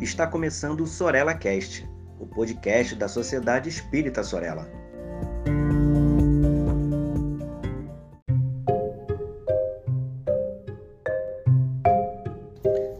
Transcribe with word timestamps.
está 0.00 0.26
começando 0.26 0.82
o 0.82 0.86
Sorella 0.86 1.34
Cast, 1.34 1.88
o 2.20 2.26
podcast 2.26 2.94
da 2.94 3.08
Sociedade 3.08 3.68
Espírita 3.68 4.22
Sorella. 4.22 4.70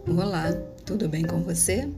Olá, 0.07 0.51
tudo 0.85 1.07
bem 1.07 1.23
com 1.23 1.41
você? 1.41 1.89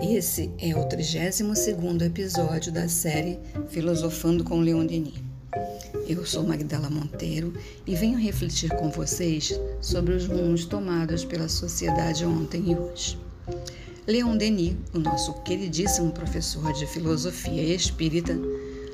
Esse 0.00 0.52
é 0.58 0.74
o 0.74 0.86
32º 0.88 2.02
episódio 2.02 2.72
da 2.72 2.88
série 2.88 3.38
Filosofando 3.68 4.44
com 4.44 4.60
Leon 4.60 4.84
Denis. 4.84 5.22
Eu 6.06 6.26
sou 6.26 6.42
Magdala 6.42 6.90
Monteiro 6.90 7.54
e 7.86 7.94
venho 7.94 8.18
refletir 8.18 8.70
com 8.76 8.90
vocês 8.90 9.58
sobre 9.80 10.14
os 10.14 10.26
rumos 10.26 10.66
tomados 10.66 11.24
pela 11.24 11.48
sociedade 11.48 12.26
ontem 12.26 12.72
e 12.72 12.76
hoje. 12.76 13.21
Leon 14.04 14.36
Denis, 14.36 14.74
o 14.92 14.98
nosso 14.98 15.32
queridíssimo 15.44 16.10
professor 16.10 16.72
de 16.72 16.84
filosofia 16.88 17.62
espírita, 17.62 18.36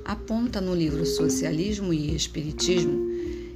aponta 0.05 0.61
no 0.61 0.75
livro 0.75 1.07
Socialismo 1.07 1.95
e 1.95 2.15
Espiritismo 2.15 3.09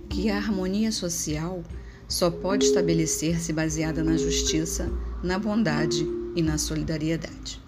que 0.08 0.30
a 0.30 0.38
harmonia 0.38 0.90
social 0.90 1.62
só 2.08 2.30
pode 2.30 2.64
estabelecer-se 2.64 3.52
baseada 3.52 4.02
na 4.02 4.16
justiça, 4.16 4.90
na 5.22 5.38
bondade 5.38 6.08
e 6.34 6.40
na 6.40 6.56
solidariedade. 6.56 7.60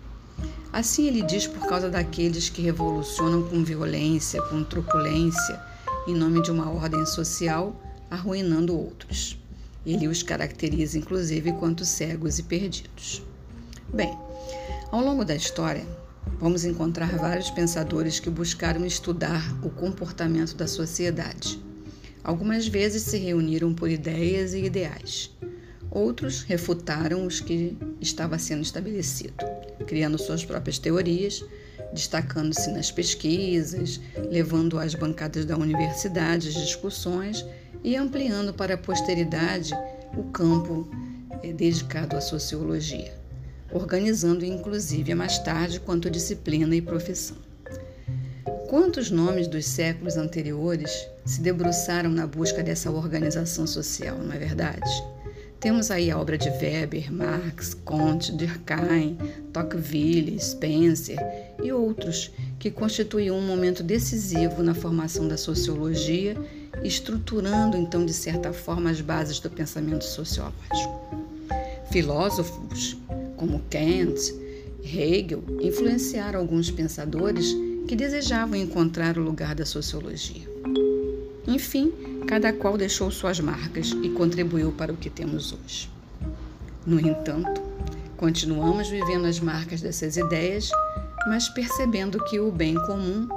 Assim 0.73 1.07
ele 1.07 1.21
diz 1.21 1.47
por 1.47 1.69
causa 1.69 1.91
daqueles 1.91 2.49
que 2.49 2.63
revolucionam 2.63 3.43
com 3.43 3.63
violência, 3.63 4.41
com 4.45 4.65
truculência, 4.65 5.61
em 6.09 6.15
nome 6.15 6.41
de 6.41 6.51
uma 6.51 6.71
ordem 6.71 7.05
social, 7.05 7.79
arruinando 8.11 8.75
outros. 8.75 9.39
Ele 9.85 10.09
os 10.09 10.23
caracteriza 10.23 10.97
inclusive 10.97 11.53
quanto 11.53 11.85
cegos 11.85 12.39
e 12.39 12.45
perdidos. 12.45 13.23
Bem, 13.95 14.19
ao 14.91 15.01
longo 15.01 15.25
da 15.25 15.37
história, 15.37 15.87
vamos 16.41 16.65
encontrar 16.65 17.17
vários 17.17 17.49
pensadores 17.49 18.19
que 18.19 18.29
buscaram 18.29 18.85
estudar 18.85 19.41
o 19.65 19.71
comportamento 19.71 20.57
da 20.57 20.67
sociedade. 20.67 21.63
Algumas 22.25 22.67
vezes 22.67 23.05
se 23.05 23.19
reuniram 23.19 23.73
por 23.73 23.89
ideias 23.89 24.53
e 24.53 24.65
ideais. 24.65 25.31
Outros 25.93 26.43
refutaram 26.43 27.25
os 27.25 27.39
que 27.39 27.79
estava 28.01 28.37
sendo 28.37 28.63
estabelecido, 28.63 29.35
criando 29.87 30.19
suas 30.19 30.45
próprias 30.45 30.81
teorias, 30.81 31.45
destacando-se 31.93 32.73
nas 32.73 32.91
pesquisas, 32.91 34.01
levando 34.29 34.77
às 34.77 34.97
bancadas 34.97 35.45
da 35.45 35.57
universidade 35.57 36.49
as 36.49 36.55
discussões 36.55 37.47
e 37.85 37.95
ampliando 37.95 38.53
para 38.53 38.75
a 38.75 38.79
posteridade 38.79 39.73
o 40.17 40.25
campo 40.25 40.89
eh, 41.45 41.53
dedicado 41.53 42.17
à 42.17 42.21
sociologia 42.21 43.23
organizando 43.75 44.45
inclusive 44.45 45.15
mais 45.15 45.39
tarde 45.41 45.81
quanto 45.81 46.09
disciplina 46.09 46.75
e 46.75 46.81
profissão. 46.81 47.37
Quantos 48.69 49.11
nomes 49.11 49.47
dos 49.47 49.67
séculos 49.67 50.17
anteriores 50.17 50.91
se 51.25 51.41
debruçaram 51.41 52.11
na 52.11 52.27
busca 52.27 52.63
dessa 52.63 52.91
organização 52.91 53.67
social, 53.67 54.17
não 54.19 54.33
é 54.33 54.39
verdade? 54.39 54.91
Temos 55.61 55.91
aí 55.91 56.11
a 56.11 56.19
obra 56.19 56.37
de 56.37 56.51
Weber, 56.51 57.11
Marx, 57.13 57.73
Comte, 57.73 58.33
Durkheim, 58.33 59.17
Tocqueville, 59.53 60.39
Spencer 60.39 61.19
e 61.63 61.73
outros 61.73 62.31
que 62.59 62.71
constituíam 62.71 63.39
um 63.39 63.47
momento 63.47 63.83
decisivo 63.83 64.63
na 64.63 64.75
formação 64.75 65.27
da 65.27 65.39
sociologia, 65.39 66.37
estruturando 66.83 67.77
então 67.77 68.05
de 68.05 68.13
certa 68.13 68.53
forma 68.53 68.91
as 68.91 69.01
bases 69.01 69.41
do 69.41 69.49
pensamento 69.49 70.05
sociológico. 70.05 71.25
Filósofos 71.91 72.97
como 73.45 73.61
Kant, 73.71 74.35
Hegel, 74.83 75.45
influenciaram 75.61 76.41
alguns 76.41 76.71
pensadores 76.71 77.55
que 77.87 77.95
desejavam 77.95 78.57
encontrar 78.57 79.19
o 79.19 79.23
lugar 79.23 79.55
da 79.55 79.67
sociologia. 79.67 80.49
Enfim, 81.47 81.93
cada 82.27 82.55
qual 82.55 82.79
deixou 82.79 83.11
suas 83.11 83.39
marcas 83.41 83.95
e 84.03 84.09
contribuiu 84.09 84.73
para 84.73 84.91
o 84.91 84.97
que 84.97 85.11
temos 85.11 85.53
hoje. 85.53 85.91
No 86.87 86.99
entanto, 86.99 87.61
continuamos 88.17 88.89
vivendo 88.89 89.27
as 89.27 89.39
marcas 89.39 89.83
dessas 89.83 90.17
ideias, 90.17 90.71
mas 91.27 91.47
percebendo 91.51 92.25
que 92.25 92.41
o 92.41 92.51
bem 92.51 92.77
comum 92.87 93.29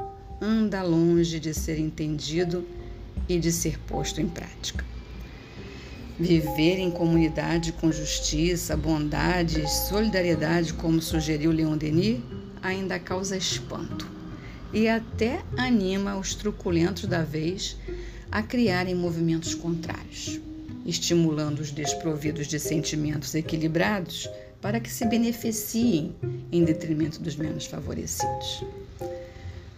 anda 0.42 0.82
longe 0.84 1.38
de 1.38 1.54
ser 1.54 1.78
entendido 1.80 2.66
e 3.28 3.38
de 3.38 3.52
ser 3.52 3.78
posto 3.80 4.22
em 4.22 4.30
prática. 4.30 4.86
Viver 6.20 6.80
em 6.80 6.90
comunidade 6.90 7.72
com 7.72 7.92
justiça, 7.92 8.76
bondade 8.76 9.62
e 9.62 9.68
solidariedade, 9.68 10.74
como 10.74 11.02
sugeriu 11.02 11.52
Leon 11.52 11.78
Denis, 11.78 12.20
ainda 12.62 12.98
causa 12.98 13.38
espanto 13.38 14.18
e 14.74 14.88
até 14.88 15.42
anima 15.56 16.18
os 16.18 16.36
truculentos 16.36 17.06
da 17.06 17.24
vez 17.24 17.78
a 18.32 18.42
criarem 18.42 18.96
movimentos 18.96 19.56
contrários, 19.56 20.40
estimulando 20.86 21.60
os 21.60 21.72
desprovidos 21.72 22.48
de 22.48 22.60
sentimentos 22.60 23.34
equilibrados 23.36 24.30
para 24.62 24.80
que 24.80 24.90
se 24.90 25.06
beneficiem 25.06 26.16
em 26.52 26.64
detrimento 26.64 27.22
dos 27.22 27.36
menos 27.36 27.66
favorecidos. 27.66 28.64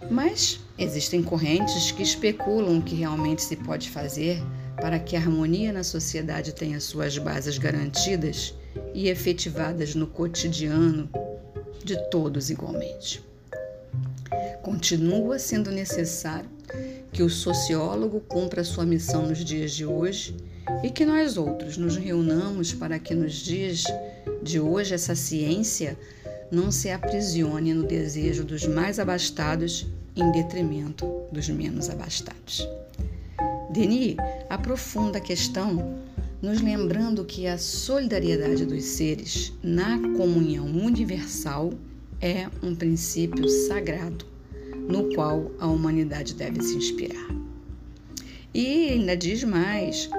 Mas 0.10 0.60
existem 0.78 1.22
correntes 1.22 1.92
que 1.92 2.02
especulam 2.02 2.80
o 2.80 2.82
que 2.82 2.96
realmente 2.96 3.44
se 3.44 3.56
pode 3.56 3.90
fazer 3.90 4.42
para 4.82 5.00
que 5.00 5.16
a 5.16 5.20
harmonia 5.20 5.74
na 5.74 5.84
sociedade 5.84 6.54
tenha 6.54 6.80
suas 6.80 7.18
bases 7.18 7.58
garantidas 7.58 8.54
e 8.94 9.08
efetivadas 9.10 9.96
no 9.96 10.08
cotidiano 10.08 11.10
de 11.84 11.98
todos 12.10 12.50
igualmente. 12.50 13.22
Continua 14.62 15.40
sendo 15.40 15.72
necessário 15.72 16.50
que 17.12 17.24
o 17.24 17.30
sociólogo 17.30 18.20
cumpra 18.22 18.64
sua 18.64 18.86
missão 18.86 19.28
nos 19.28 19.44
dias 19.44 19.72
de 19.72 19.86
hoje 19.86 20.36
e 20.84 20.90
que 20.90 21.06
nós 21.06 21.38
outros 21.38 21.78
nos 21.78 21.96
reunamos 21.96 22.74
para 22.74 23.00
que 23.00 23.16
nos 23.16 23.34
dias 23.34 23.84
de 24.44 24.60
hoje 24.60 24.94
essa 24.94 25.16
ciência 25.16 25.98
não 26.52 26.72
se 26.72 26.90
aprisione 26.90 27.74
no 27.74 27.84
desejo 27.84 28.44
dos 28.44 28.66
mais 28.66 29.00
abastados 29.00 29.88
em 30.16 30.32
detrimento 30.32 31.06
dos 31.32 31.50
menos 31.50 31.90
abastados. 31.90 32.68
Denis 33.70 34.16
aprofunda 34.50 35.20
a 35.20 35.22
questão 35.22 36.00
nos 36.42 36.62
lembrando 36.62 37.24
que 37.24 37.46
a 37.46 37.58
solidariedade 37.58 38.66
dos 38.66 38.84
seres 38.84 39.54
na 39.62 40.00
comunhão 40.18 40.66
universal 40.66 41.74
é 42.22 42.48
um 42.64 42.74
princípio 42.74 43.48
sagrado 43.48 44.26
no 44.88 45.14
qual 45.14 45.52
a 45.60 45.68
humanidade 45.68 46.34
deve 46.34 46.62
se 46.62 46.76
inspirar. 46.76 47.28
E 48.54 48.90
ainda 48.90 49.16
diz 49.16 49.44
mais 49.44 50.10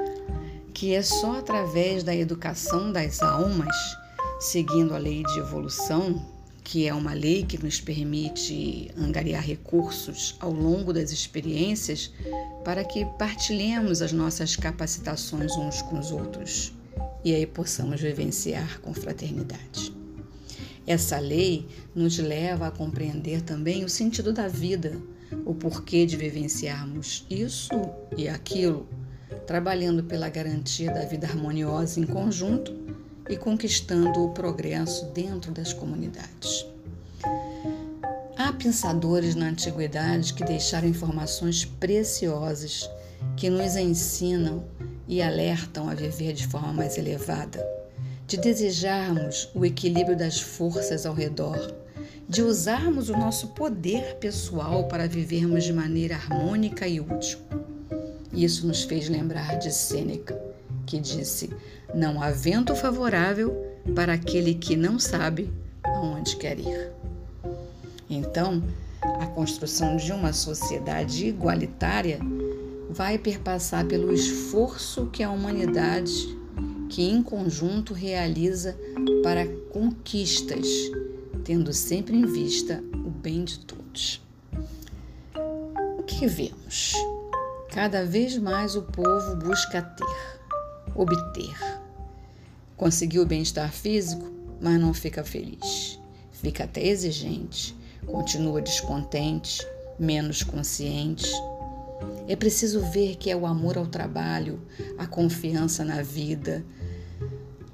que 0.72 0.94
é 0.94 1.02
só 1.02 1.38
através 1.38 2.04
da 2.04 2.14
educação 2.14 2.92
das 2.92 3.20
almas, 3.20 3.74
seguindo 4.38 4.94
a 4.94 4.98
lei 4.98 5.24
de 5.24 5.38
evolução, 5.40 6.24
que 6.70 6.86
é 6.86 6.94
uma 6.94 7.12
lei 7.12 7.42
que 7.42 7.60
nos 7.60 7.80
permite 7.80 8.92
angariar 8.96 9.42
recursos 9.42 10.36
ao 10.38 10.52
longo 10.52 10.92
das 10.92 11.10
experiências 11.10 12.12
para 12.64 12.84
que 12.84 13.04
partilhemos 13.18 14.00
as 14.00 14.12
nossas 14.12 14.54
capacitações 14.54 15.50
uns 15.56 15.82
com 15.82 15.98
os 15.98 16.12
outros 16.12 16.72
e 17.24 17.34
aí 17.34 17.44
possamos 17.44 18.00
vivenciar 18.00 18.80
com 18.82 18.94
fraternidade. 18.94 19.92
Essa 20.86 21.18
lei 21.18 21.66
nos 21.92 22.18
leva 22.18 22.68
a 22.68 22.70
compreender 22.70 23.42
também 23.42 23.82
o 23.84 23.88
sentido 23.88 24.32
da 24.32 24.46
vida, 24.46 24.96
o 25.44 25.52
porquê 25.52 26.06
de 26.06 26.16
vivenciarmos 26.16 27.26
isso 27.28 27.74
e 28.16 28.28
aquilo, 28.28 28.88
trabalhando 29.44 30.04
pela 30.04 30.28
garantia 30.28 30.92
da 30.92 31.04
vida 31.04 31.26
harmoniosa 31.26 31.98
em 31.98 32.06
conjunto 32.06 32.72
e 33.28 33.36
conquistando 33.36 34.24
o 34.24 34.30
progresso 34.30 35.06
dentro 35.06 35.52
das 35.52 35.72
comunidades. 35.72 36.66
Há 38.36 38.52
pensadores 38.52 39.34
na 39.34 39.48
antiguidade 39.48 40.32
que 40.32 40.44
deixaram 40.44 40.88
informações 40.88 41.64
preciosas 41.64 42.88
que 43.36 43.50
nos 43.50 43.76
ensinam 43.76 44.64
e 45.06 45.20
alertam 45.20 45.88
a 45.88 45.94
viver 45.94 46.32
de 46.32 46.46
forma 46.46 46.72
mais 46.72 46.96
elevada, 46.96 47.64
de 48.26 48.36
desejarmos 48.36 49.50
o 49.54 49.64
equilíbrio 49.64 50.16
das 50.16 50.40
forças 50.40 51.04
ao 51.04 51.12
redor, 51.12 51.74
de 52.28 52.42
usarmos 52.42 53.08
o 53.08 53.16
nosso 53.16 53.48
poder 53.48 54.16
pessoal 54.20 54.86
para 54.86 55.08
vivermos 55.08 55.64
de 55.64 55.72
maneira 55.72 56.14
harmônica 56.14 56.86
e 56.86 57.00
útil. 57.00 57.40
Isso 58.32 58.66
nos 58.66 58.84
fez 58.84 59.08
lembrar 59.08 59.58
de 59.58 59.72
Sêneca, 59.72 60.40
que 60.86 60.98
disse: 61.00 61.50
Não 61.94 62.22
há 62.22 62.30
vento 62.30 62.74
favorável 62.74 63.54
para 63.94 64.14
aquele 64.14 64.54
que 64.54 64.76
não 64.76 64.98
sabe 64.98 65.50
aonde 65.82 66.36
quer 66.36 66.58
ir. 66.58 66.92
Então, 68.08 68.62
a 69.02 69.26
construção 69.26 69.96
de 69.96 70.12
uma 70.12 70.32
sociedade 70.32 71.26
igualitária 71.26 72.18
vai 72.90 73.18
perpassar 73.18 73.86
pelo 73.86 74.12
esforço 74.12 75.06
que 75.06 75.22
a 75.22 75.30
humanidade 75.30 76.40
que 76.90 77.02
em 77.02 77.22
conjunto 77.22 77.94
realiza 77.94 78.76
para 79.22 79.46
conquistas, 79.70 80.66
tendo 81.44 81.72
sempre 81.72 82.16
em 82.16 82.26
vista 82.26 82.82
o 82.92 83.10
bem 83.10 83.44
de 83.44 83.60
todos. 83.60 84.20
O 85.98 86.02
que 86.02 86.26
vemos? 86.26 86.92
Cada 87.72 88.04
vez 88.04 88.36
mais 88.36 88.74
o 88.74 88.82
povo 88.82 89.36
busca 89.36 89.80
ter, 89.80 90.40
obter. 90.96 91.69
Conseguiu 92.80 93.24
o 93.24 93.26
bem-estar 93.26 93.70
físico, 93.70 94.26
mas 94.58 94.80
não 94.80 94.94
fica 94.94 95.22
feliz. 95.22 96.00
Fica 96.32 96.64
até 96.64 96.82
exigente, 96.82 97.76
continua 98.06 98.62
descontente, 98.62 99.60
menos 99.98 100.42
consciente. 100.42 101.30
É 102.26 102.34
preciso 102.34 102.80
ver 102.80 103.16
que 103.16 103.30
é 103.30 103.36
o 103.36 103.44
amor 103.44 103.76
ao 103.76 103.86
trabalho, 103.86 104.58
a 104.96 105.06
confiança 105.06 105.84
na 105.84 106.00
vida, 106.00 106.64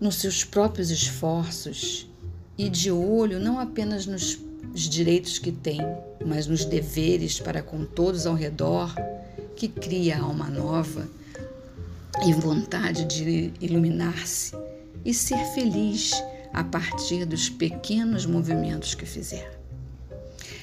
nos 0.00 0.16
seus 0.16 0.42
próprios 0.42 0.90
esforços 0.90 2.10
e 2.58 2.68
de 2.68 2.90
olho 2.90 3.38
não 3.38 3.60
apenas 3.60 4.06
nos 4.06 4.40
direitos 4.74 5.38
que 5.38 5.52
tem, 5.52 5.78
mas 6.26 6.48
nos 6.48 6.64
deveres 6.64 7.38
para 7.38 7.62
com 7.62 7.84
todos 7.84 8.26
ao 8.26 8.34
redor, 8.34 8.92
que 9.54 9.68
cria 9.68 10.18
alma 10.18 10.50
nova 10.50 11.08
e 12.26 12.32
vontade 12.32 13.04
de 13.04 13.52
iluminar-se 13.60 14.65
e 15.06 15.14
ser 15.14 15.38
feliz 15.54 16.10
a 16.52 16.64
partir 16.64 17.24
dos 17.24 17.48
pequenos 17.48 18.26
movimentos 18.26 18.92
que 18.92 19.06
fizer. 19.06 19.56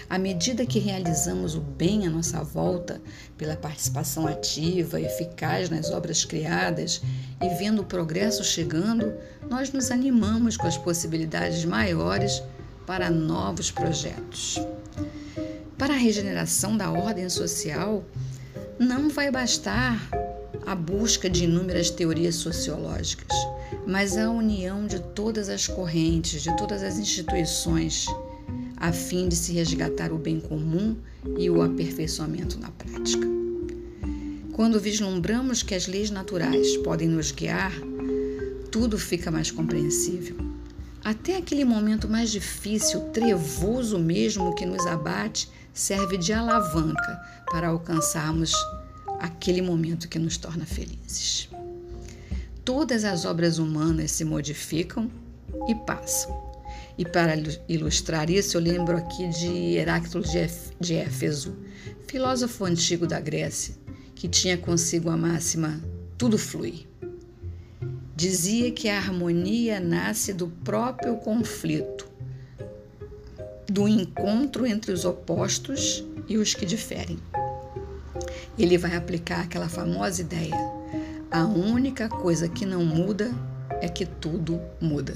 À 0.10 0.18
medida 0.18 0.66
que 0.66 0.80
realizamos 0.80 1.56
o 1.56 1.62
bem 1.62 2.06
à 2.06 2.10
nossa 2.10 2.44
volta, 2.44 3.01
pela 3.38 3.56
participação 3.56 4.28
ativa 4.28 5.00
e 5.00 5.06
eficaz 5.06 5.69
nas 5.69 5.92
obras 5.92 6.25
criadas 6.25 7.01
e 7.42 7.48
vendo 7.56 7.81
o 7.81 7.86
progresso 7.86 8.44
chegando, 8.44 9.13
nós 9.50 9.72
nos 9.72 9.90
animamos 9.90 10.57
com 10.57 10.68
as 10.68 10.78
possibilidades 10.78 11.63
maiores 11.63 12.44
para 12.86 13.10
novos 13.10 13.72
projetos. 13.72 14.60
Para 15.78 15.94
a 15.94 15.98
regeneração 15.98 16.75
da 16.75 16.92
ordem 16.92 17.30
social, 17.30 18.04
não 18.78 19.10
vai 19.10 19.31
bastar 19.31 19.98
a 20.66 20.75
busca 20.75 21.30
de 21.30 21.46
inúmeras 21.46 21.89
teorias 21.89 22.36
sociológicas, 22.36 23.34
mas 23.86 24.18
a 24.18 24.30
união 24.30 24.88
de 24.88 25.00
todas 25.00 25.50
as 25.50 25.68
correntes, 25.68 26.42
de 26.42 26.56
todas 26.58 26.84
as 26.84 26.98
instituições 26.98 28.08
a 28.84 28.92
fim 28.92 29.30
de 29.30 29.36
se 29.38 29.54
resgatar 29.54 30.12
o 30.12 30.18
bem 30.18 30.42
comum 30.42 30.98
e 31.38 31.50
o 31.50 31.62
aperfeiçoamento 31.62 32.60
na 32.60 32.70
prática. 32.70 33.25
Quando 34.52 34.78
vislumbramos 34.78 35.64
que 35.64 35.74
as 35.74 35.88
leis 35.88 36.12
naturais 36.12 36.75
podem 36.78 37.08
nos 37.08 37.31
guiar, 37.31 37.72
tudo 38.70 38.98
fica 38.98 39.31
mais 39.31 39.50
compreensível. 39.50 40.36
Até 41.02 41.38
aquele 41.38 41.64
momento 41.64 42.10
mais 42.10 42.30
difícil, 42.30 43.00
trevoso 43.14 43.98
mesmo, 43.98 44.54
que 44.54 44.66
nos 44.66 44.86
abate, 44.86 45.50
serve 45.74 46.18
de 46.18 46.34
alavanca 46.34 47.22
para 47.52 47.70
alcançarmos 47.70 48.52
aquele 49.22 49.62
momento 49.62 50.10
que 50.10 50.20
nos 50.20 50.36
torna 50.36 50.66
felizes. 50.66 51.48
Todas 52.65 53.04
as 53.04 53.25
obras 53.25 53.57
humanas 53.57 54.12
se 54.12 54.24
modificam 54.24 55.12
e 55.68 55.75
passam. 55.75 56.54
E 56.98 57.04
para 57.04 57.33
ilustrar 57.68 58.30
isso, 58.30 58.56
eu 58.56 58.62
lembro 58.62 58.95
aqui 58.95 59.27
de 59.27 59.75
Heráclito 59.75 60.21
de 60.80 60.95
Éfeso, 60.95 61.57
filósofo 62.07 62.63
antigo 62.63 63.06
da 63.06 63.19
Grécia, 63.19 63.75
que 64.15 64.30
tinha 64.30 64.57
consigo 64.57 65.10
a 65.10 65.18
máxima: 65.18 65.81
tudo 66.18 66.38
flui. 66.38 66.88
Dizia 68.15 68.71
que 68.71 68.88
a 68.88 68.98
harmonia 68.98 69.80
nasce 69.80 70.31
do 70.31 70.48
próprio 70.48 71.18
conflito, 71.18 72.07
do 73.68 73.89
encontro 73.89 74.65
entre 74.65 74.92
os 74.92 75.04
opostos 75.04 76.06
e 76.30 76.38
os 76.38 76.54
que 76.54 76.65
diferem. 76.65 77.18
Ele 78.57 78.77
vai 78.77 78.95
aplicar 78.95 79.42
aquela 79.42 79.68
famosa 79.68 80.21
ideia: 80.21 80.56
a 81.34 81.46
única 81.46 82.08
coisa 82.08 82.48
que 82.48 82.64
não 82.64 82.86
muda 82.86 83.34
é 83.82 83.90
que 83.90 84.06
tudo 84.06 84.62
muda. 84.80 85.16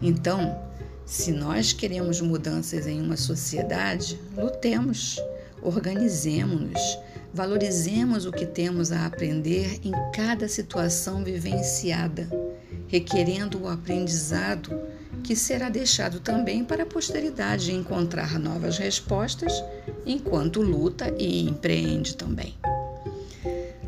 Então, 0.00 0.62
se 1.06 1.32
nós 1.32 1.72
queremos 1.72 2.20
mudanças 2.20 2.86
em 2.86 3.00
uma 3.00 3.16
sociedade, 3.16 4.20
lutemos, 4.36 5.18
organizemos-nos, 5.62 6.98
valorizemos 7.32 8.26
o 8.26 8.30
que 8.30 8.44
temos 8.44 8.92
a 8.92 9.06
aprender 9.06 9.80
em 9.82 9.92
cada 10.12 10.46
situação 10.48 11.24
vivenciada, 11.24 12.28
requerendo 12.86 13.62
o 13.62 13.68
aprendizado 13.68 14.78
que 15.22 15.34
será 15.34 15.70
deixado 15.70 16.20
também 16.20 16.62
para 16.62 16.82
a 16.82 16.86
posteridade 16.86 17.72
encontrar 17.72 18.38
novas 18.38 18.76
respostas 18.76 19.64
enquanto 20.04 20.60
luta 20.60 21.10
e 21.18 21.48
empreende 21.48 22.14
também. 22.14 22.54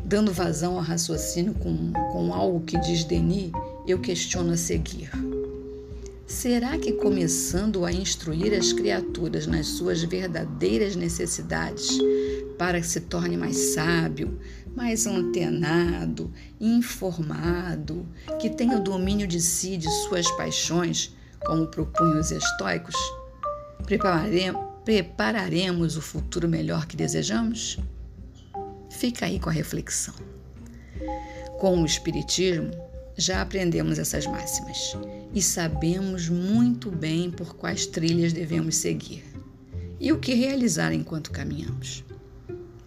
Dando 0.07 0.31
vazão 0.31 0.77
ao 0.77 0.81
raciocínio 0.81 1.53
com, 1.53 1.91
com 1.91 2.33
algo 2.33 2.61
que 2.61 2.79
diz 2.79 3.03
Denis, 3.03 3.51
eu 3.85 3.99
questiono 3.99 4.53
a 4.53 4.57
seguir. 4.57 5.11
Será 6.25 6.77
que 6.77 6.93
começando 6.93 7.83
a 7.83 7.91
instruir 7.91 8.53
as 8.53 8.71
criaturas 8.71 9.45
nas 9.47 9.67
suas 9.67 10.01
verdadeiras 10.01 10.95
necessidades, 10.95 11.89
para 12.57 12.79
que 12.79 12.87
se 12.87 13.01
torne 13.01 13.35
mais 13.35 13.57
sábio, 13.73 14.39
mais 14.73 15.05
antenado, 15.05 16.31
informado, 16.57 18.07
que 18.39 18.49
tenha 18.49 18.77
o 18.77 18.83
domínio 18.83 19.27
de 19.27 19.41
si 19.41 19.73
e 19.73 19.77
de 19.77 19.89
suas 20.03 20.31
paixões, 20.37 21.13
como 21.45 21.67
propunham 21.67 22.21
os 22.21 22.31
estoicos, 22.31 22.95
prepararemos 24.85 25.97
o 25.97 26.01
futuro 26.01 26.47
melhor 26.47 26.85
que 26.85 26.95
desejamos? 26.95 27.77
Fica 28.97 29.27
aí 29.27 29.39
com 29.39 29.49
a 29.49 29.53
reflexão. 29.53 30.15
Com 31.59 31.83
o 31.83 31.85
Espiritismo, 31.85 32.71
já 33.15 33.43
aprendemos 33.43 33.99
essas 33.99 34.25
máximas 34.25 34.97
e 35.35 35.39
sabemos 35.39 36.27
muito 36.29 36.89
bem 36.89 37.29
por 37.29 37.55
quais 37.55 37.85
trilhas 37.85 38.33
devemos 38.33 38.75
seguir 38.77 39.23
e 39.99 40.11
o 40.11 40.17
que 40.17 40.33
realizar 40.33 40.91
enquanto 40.93 41.29
caminhamos. 41.29 42.03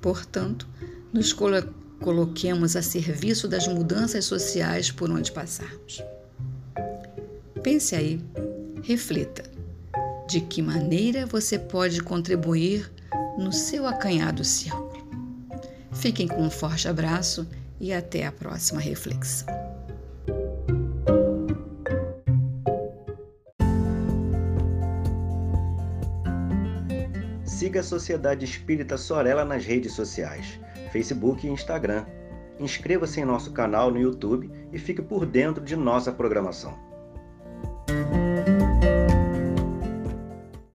Portanto, 0.01 0.69
nos 1.13 1.33
coloquemos 1.33 2.75
a 2.75 2.83
serviço 2.83 3.47
das 3.47 3.69
mudanças 3.69 4.25
sociais 4.25 4.91
por 4.91 5.13
onde 5.13 5.31
passarmos. 5.31 6.03
Pense 7.63 7.95
aí, 7.95 8.21
reflita 8.83 9.45
de 10.29 10.41
que 10.41 10.61
maneira 10.61 11.25
você 11.25 11.57
pode 11.57 12.03
contribuir 12.03 12.91
no 13.39 13.53
seu 13.53 13.87
acanhado 13.87 14.45
círculo. 14.45 14.90
Fiquem 16.01 16.27
com 16.27 16.41
um 16.41 16.51
forte 16.51 16.89
abraço 16.89 17.47
e 17.79 17.93
até 17.93 18.25
a 18.25 18.33
próxima 18.33 18.81
reflexão. 18.81 19.47
Siga 27.45 27.81
a 27.81 27.83
Sociedade 27.83 28.47
Espírita 28.47 28.97
Sorella 28.97 29.45
nas 29.45 29.67
redes 29.67 29.93
sociais, 29.93 30.59
Facebook 30.91 31.47
e 31.47 31.51
Instagram. 31.51 32.07
Inscreva-se 32.59 33.21
em 33.21 33.27
nosso 33.27 33.53
canal 33.53 33.91
no 33.91 34.01
YouTube 34.01 34.51
e 34.73 34.79
fique 34.79 35.03
por 35.03 35.27
dentro 35.27 35.63
de 35.63 35.77
nossa 35.77 36.11
programação. 36.11 36.90